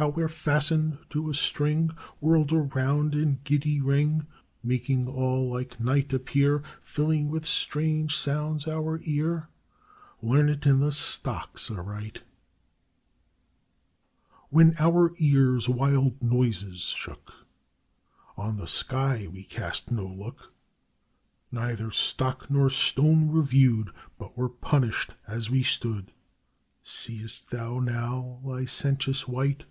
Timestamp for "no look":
19.90-20.52